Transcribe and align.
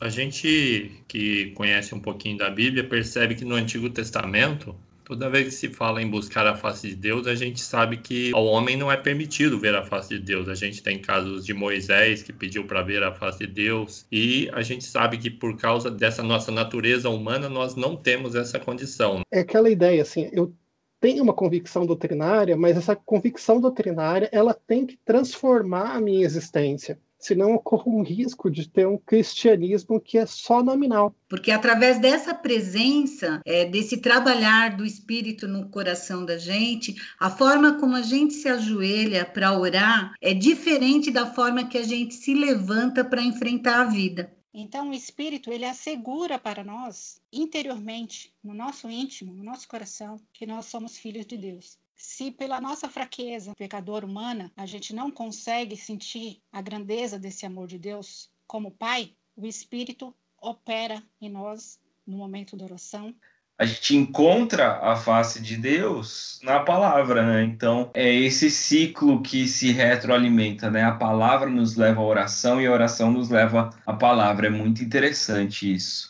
A 0.00 0.08
gente 0.08 1.02
que 1.08 1.50
conhece 1.52 1.94
um 1.94 2.00
pouquinho 2.00 2.38
da 2.38 2.50
Bíblia 2.50 2.84
percebe 2.84 3.34
que 3.34 3.44
no 3.44 3.54
Antigo 3.54 3.90
Testamento 3.90 4.74
Toda 5.08 5.30
vez 5.30 5.46
que 5.46 5.52
se 5.52 5.68
fala 5.70 6.02
em 6.02 6.10
buscar 6.10 6.46
a 6.46 6.54
face 6.54 6.88
de 6.88 6.94
Deus, 6.94 7.26
a 7.26 7.34
gente 7.34 7.62
sabe 7.62 7.96
que 7.96 8.30
ao 8.34 8.44
homem 8.44 8.76
não 8.76 8.92
é 8.92 8.96
permitido 8.98 9.58
ver 9.58 9.74
a 9.74 9.82
face 9.82 10.10
de 10.10 10.20
Deus. 10.20 10.50
A 10.50 10.54
gente 10.54 10.82
tem 10.82 10.98
casos 10.98 11.46
de 11.46 11.54
Moisés 11.54 12.22
que 12.22 12.30
pediu 12.30 12.66
para 12.66 12.82
ver 12.82 13.02
a 13.02 13.10
face 13.10 13.38
de 13.38 13.46
Deus, 13.46 14.04
e 14.12 14.50
a 14.52 14.60
gente 14.60 14.84
sabe 14.84 15.16
que 15.16 15.30
por 15.30 15.56
causa 15.56 15.90
dessa 15.90 16.22
nossa 16.22 16.52
natureza 16.52 17.08
humana, 17.08 17.48
nós 17.48 17.74
não 17.74 17.96
temos 17.96 18.34
essa 18.34 18.60
condição. 18.60 19.22
É 19.32 19.40
aquela 19.40 19.70
ideia 19.70 20.02
assim, 20.02 20.28
eu 20.30 20.52
tenho 21.00 21.22
uma 21.22 21.32
convicção 21.32 21.86
doutrinária, 21.86 22.54
mas 22.54 22.76
essa 22.76 22.94
convicção 22.94 23.62
doutrinária, 23.62 24.28
ela 24.30 24.52
tem 24.52 24.84
que 24.84 24.98
transformar 25.06 25.96
a 25.96 26.00
minha 26.02 26.26
existência 26.26 26.98
senão 27.18 27.54
ocorre 27.54 27.90
um 27.90 28.02
risco 28.02 28.50
de 28.50 28.68
ter 28.68 28.86
um 28.86 28.96
cristianismo 28.96 30.00
que 30.00 30.16
é 30.16 30.26
só 30.26 30.62
nominal. 30.62 31.14
Porque 31.28 31.50
através 31.50 31.98
dessa 31.98 32.34
presença, 32.34 33.40
é, 33.44 33.64
desse 33.64 33.98
trabalhar 33.98 34.76
do 34.76 34.84
Espírito 34.84 35.48
no 35.48 35.68
coração 35.68 36.24
da 36.24 36.38
gente, 36.38 36.94
a 37.18 37.30
forma 37.30 37.78
como 37.78 37.96
a 37.96 38.02
gente 38.02 38.34
se 38.34 38.48
ajoelha 38.48 39.24
para 39.24 39.58
orar 39.58 40.14
é 40.20 40.32
diferente 40.32 41.10
da 41.10 41.26
forma 41.26 41.66
que 41.66 41.78
a 41.78 41.82
gente 41.82 42.14
se 42.14 42.34
levanta 42.34 43.04
para 43.04 43.22
enfrentar 43.22 43.80
a 43.80 43.84
vida. 43.84 44.32
Então, 44.52 44.90
o 44.90 44.94
Espírito, 44.94 45.52
ele 45.52 45.64
assegura 45.64 46.38
para 46.38 46.64
nós, 46.64 47.20
interiormente, 47.32 48.34
no 48.42 48.54
nosso 48.54 48.90
íntimo, 48.90 49.32
no 49.32 49.44
nosso 49.44 49.68
coração, 49.68 50.20
que 50.32 50.46
nós 50.46 50.66
somos 50.66 50.96
filhos 50.96 51.26
de 51.26 51.36
Deus. 51.36 51.78
Se 52.00 52.30
pela 52.30 52.60
nossa 52.60 52.88
fraqueza 52.88 53.52
pecadora 53.58 54.06
humana 54.06 54.52
a 54.56 54.64
gente 54.64 54.94
não 54.94 55.10
consegue 55.10 55.76
sentir 55.76 56.40
a 56.52 56.62
grandeza 56.62 57.18
desse 57.18 57.44
amor 57.44 57.66
de 57.66 57.76
Deus 57.76 58.30
como 58.46 58.70
Pai, 58.70 59.10
o 59.36 59.44
Espírito 59.44 60.14
opera 60.40 61.02
em 61.20 61.28
nós 61.28 61.80
no 62.06 62.16
momento 62.16 62.56
da 62.56 62.66
oração. 62.66 63.12
A 63.58 63.66
gente 63.66 63.96
encontra 63.96 64.78
a 64.80 64.94
face 64.94 65.42
de 65.42 65.56
Deus 65.56 66.38
na 66.44 66.60
palavra, 66.60 67.26
né? 67.26 67.42
Então 67.42 67.90
é 67.92 68.14
esse 68.14 68.48
ciclo 68.48 69.20
que 69.20 69.48
se 69.48 69.72
retroalimenta, 69.72 70.70
né? 70.70 70.84
A 70.84 70.92
palavra 70.92 71.50
nos 71.50 71.74
leva 71.74 72.00
à 72.00 72.04
oração 72.04 72.60
e 72.60 72.66
a 72.68 72.72
oração 72.72 73.10
nos 73.10 73.28
leva 73.28 73.70
à 73.84 73.92
palavra. 73.92 74.46
É 74.46 74.50
muito 74.50 74.84
interessante 74.84 75.74
isso. 75.74 76.08